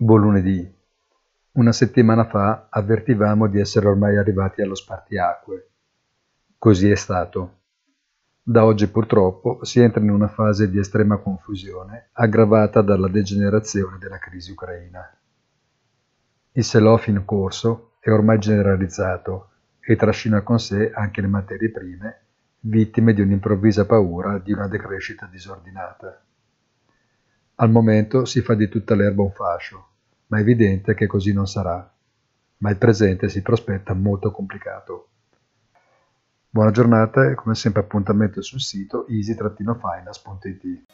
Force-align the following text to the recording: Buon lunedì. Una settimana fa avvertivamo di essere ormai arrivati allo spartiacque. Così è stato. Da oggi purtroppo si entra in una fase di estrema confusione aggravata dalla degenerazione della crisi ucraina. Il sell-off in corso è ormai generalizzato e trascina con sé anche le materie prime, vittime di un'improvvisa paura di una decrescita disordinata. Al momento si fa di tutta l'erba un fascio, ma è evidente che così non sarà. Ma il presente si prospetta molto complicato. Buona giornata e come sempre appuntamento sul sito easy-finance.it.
Buon 0.00 0.20
lunedì. 0.20 0.76
Una 1.54 1.72
settimana 1.72 2.24
fa 2.24 2.68
avvertivamo 2.70 3.48
di 3.48 3.58
essere 3.58 3.88
ormai 3.88 4.16
arrivati 4.16 4.62
allo 4.62 4.76
spartiacque. 4.76 5.70
Così 6.56 6.88
è 6.88 6.94
stato. 6.94 7.62
Da 8.40 8.64
oggi 8.64 8.86
purtroppo 8.86 9.64
si 9.64 9.80
entra 9.80 10.00
in 10.00 10.10
una 10.10 10.28
fase 10.28 10.70
di 10.70 10.78
estrema 10.78 11.16
confusione 11.16 12.10
aggravata 12.12 12.80
dalla 12.80 13.08
degenerazione 13.08 13.98
della 13.98 14.18
crisi 14.18 14.52
ucraina. 14.52 15.00
Il 16.52 16.62
sell-off 16.62 17.08
in 17.08 17.24
corso 17.24 17.94
è 17.98 18.10
ormai 18.10 18.38
generalizzato 18.38 19.50
e 19.80 19.96
trascina 19.96 20.42
con 20.42 20.60
sé 20.60 20.92
anche 20.92 21.20
le 21.20 21.26
materie 21.26 21.72
prime, 21.72 22.20
vittime 22.60 23.12
di 23.14 23.20
un'improvvisa 23.20 23.84
paura 23.84 24.38
di 24.38 24.52
una 24.52 24.68
decrescita 24.68 25.26
disordinata. 25.26 26.22
Al 27.60 27.70
momento 27.70 28.24
si 28.24 28.40
fa 28.40 28.54
di 28.54 28.68
tutta 28.68 28.94
l'erba 28.94 29.22
un 29.22 29.32
fascio, 29.32 29.88
ma 30.28 30.38
è 30.38 30.42
evidente 30.42 30.94
che 30.94 31.08
così 31.08 31.32
non 31.32 31.48
sarà. 31.48 31.92
Ma 32.58 32.70
il 32.70 32.76
presente 32.76 33.28
si 33.28 33.42
prospetta 33.42 33.94
molto 33.94 34.30
complicato. 34.30 35.08
Buona 36.48 36.70
giornata 36.70 37.28
e 37.28 37.34
come 37.34 37.56
sempre 37.56 37.80
appuntamento 37.80 38.42
sul 38.42 38.60
sito 38.60 39.08
easy-finance.it. 39.08 40.84